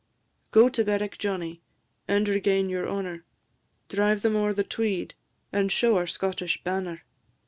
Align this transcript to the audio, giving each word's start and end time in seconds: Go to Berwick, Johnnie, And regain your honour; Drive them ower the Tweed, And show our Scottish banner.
Go 0.49 0.67
to 0.67 0.83
Berwick, 0.83 1.19
Johnnie, 1.19 1.61
And 2.07 2.27
regain 2.27 2.69
your 2.69 2.89
honour; 2.89 3.23
Drive 3.87 4.23
them 4.23 4.35
ower 4.35 4.51
the 4.51 4.63
Tweed, 4.63 5.13
And 5.53 5.71
show 5.71 5.95
our 5.95 6.07
Scottish 6.07 6.63
banner. 6.63 7.03